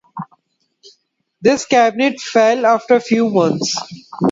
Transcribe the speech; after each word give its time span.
This 1.41 1.63
cabinet 1.67 2.19
fell 2.19 2.65
after 2.65 2.95
a 2.95 2.99
few 2.99 3.29
months. 3.29 3.77